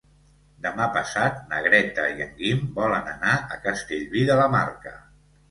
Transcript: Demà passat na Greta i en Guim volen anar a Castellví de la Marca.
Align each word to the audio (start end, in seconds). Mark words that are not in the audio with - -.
Demà 0.61 0.85
passat 0.95 1.37
na 1.51 1.59
Greta 1.67 2.05
i 2.13 2.25
en 2.25 2.33
Guim 2.41 2.65
volen 2.81 3.13
anar 3.13 3.37
a 3.37 3.61
Castellví 3.69 4.27
de 4.33 4.41
la 4.43 4.51
Marca. 4.59 4.97